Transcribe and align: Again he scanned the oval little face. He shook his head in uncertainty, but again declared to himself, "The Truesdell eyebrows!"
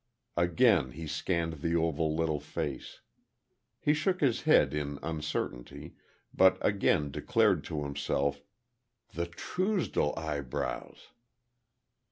Again 0.35 0.93
he 0.93 1.05
scanned 1.05 1.61
the 1.61 1.75
oval 1.75 2.15
little 2.15 2.39
face. 2.39 3.01
He 3.79 3.93
shook 3.93 4.19
his 4.19 4.41
head 4.49 4.73
in 4.73 4.97
uncertainty, 5.03 5.93
but 6.33 6.57
again 6.59 7.11
declared 7.11 7.63
to 7.65 7.83
himself, 7.83 8.41
"The 9.13 9.27
Truesdell 9.27 10.17
eyebrows!" 10.17 11.09